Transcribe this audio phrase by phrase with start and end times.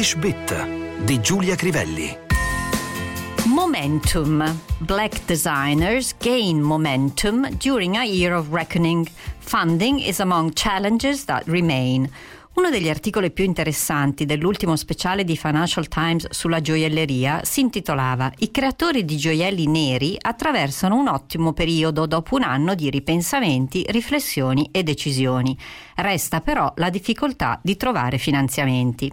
[0.00, 2.16] English Bit di Giulia Crivelli.
[3.44, 4.42] Momentum.
[4.80, 9.06] Black designers gain momentum during a year of reckoning.
[9.40, 12.08] Funding is among challenges that remain.
[12.60, 18.50] Uno degli articoli più interessanti dell'ultimo speciale di Financial Times sulla gioielleria si intitolava I
[18.50, 24.82] creatori di gioielli neri attraversano un ottimo periodo dopo un anno di ripensamenti, riflessioni e
[24.82, 25.56] decisioni.
[25.96, 29.10] Resta però la difficoltà di trovare finanziamenti.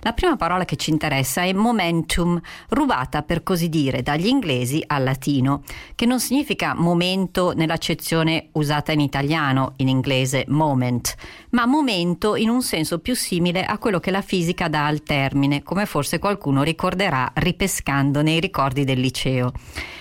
[0.00, 2.38] La prima parola che ci interessa è momentum,
[2.68, 5.62] rubata per così dire dagli inglesi al latino,
[5.94, 11.14] che non significa momento nell'accezione usata in italiano, in inglese moment,
[11.50, 15.62] ma momento in un senso più simile a quello che la fisica dà al termine,
[15.62, 19.52] come forse qualcuno ricorderà ripescando nei ricordi del liceo.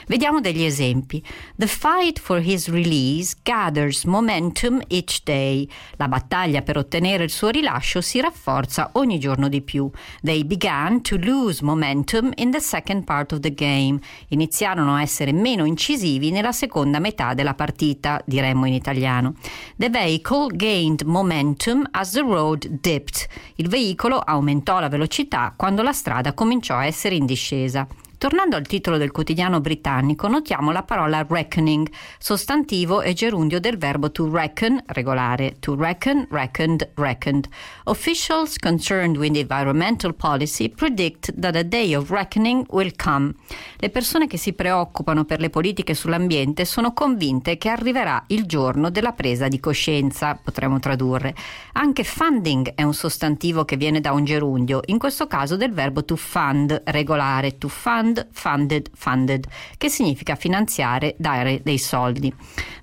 [0.10, 1.24] Vediamo degli esempi.
[1.56, 5.70] The fight for his release gathers momentum each day.
[5.98, 9.88] La battaglia per ottenere il suo rilascio si rafforza ogni giorno di più.
[10.24, 14.00] They began to lose momentum in the second part of the game.
[14.30, 19.36] Iniziarono a essere meno incisivi nella seconda metà della partita, diremmo in italiano.
[19.78, 23.28] The vehicle gained momentum as the road dipped.
[23.56, 27.88] Il veicolo aumentò la velocità quando la strada cominciò a essere in discesa.
[28.20, 34.12] Tornando al titolo del quotidiano britannico, notiamo la parola reckoning, sostantivo e gerundio del verbo
[34.12, 37.48] to reckon, regolare, to reckon, reckoned, reckoned.
[37.86, 43.36] Officials concerned with environmental policy predict that a day of reckoning will come.
[43.78, 48.90] Le persone che si preoccupano per le politiche sull'ambiente sono convinte che arriverà il giorno
[48.90, 51.34] della presa di coscienza, potremmo tradurre.
[51.72, 56.04] Anche funding è un sostantivo che viene da un gerundio, in questo caso del verbo
[56.04, 62.34] to fund, regolare, to fund fund, funded, funded, che significa finanziare, dare dei soldi.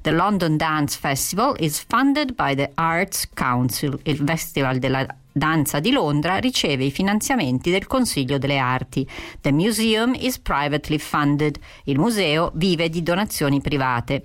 [0.00, 5.90] The London Dance Festival is funded by the Arts Council, il festival della danza di
[5.90, 9.06] Londra riceve i finanziamenti del Consiglio delle Arti.
[9.40, 11.58] The museum is privately funded.
[11.84, 14.22] Il museo vive di donazioni private.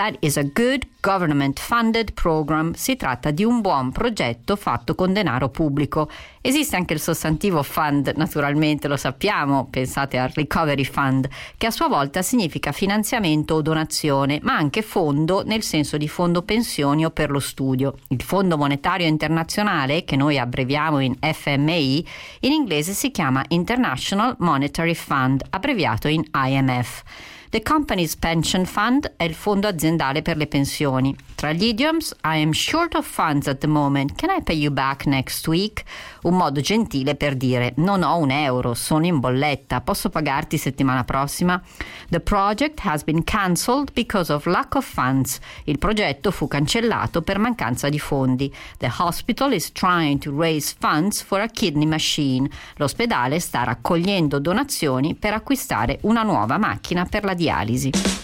[0.00, 2.72] That is a good government funded program.
[2.72, 6.08] Si tratta di un buon progetto fatto con denaro pubblico.
[6.40, 11.28] Esiste anche il sostantivo fund, naturalmente lo sappiamo, pensate al recovery fund,
[11.58, 16.40] che a sua volta significa finanziamento o donazione, ma anche fondo nel senso di fondo
[16.44, 17.96] pensioni o per lo studio.
[18.08, 22.06] Il Fondo Monetario Internazionale, che noi abbreviamo in FMI,
[22.40, 27.02] in inglese si chiama International Monetary Fund, abbreviato in IMF.
[27.50, 31.16] The Company's Pension Fund è il fondo aziendale per le pensioni.
[31.34, 34.14] Tra gli idioms, I am short of funds at the moment.
[34.14, 35.82] Can I pay you back next week?
[36.22, 41.02] Un modo gentile per dire non ho un euro, sono in bolletta, posso pagarti settimana
[41.02, 41.60] prossima?
[42.08, 45.40] The project has been cancelled because of lack of funds.
[45.64, 48.54] Il progetto fu cancellato per mancanza di fondi.
[48.78, 52.48] The hospital is trying to raise funds for a kidney machine.
[52.76, 58.19] L'ospedale sta raccogliendo donazioni per acquistare una nuova macchina per la dialisi.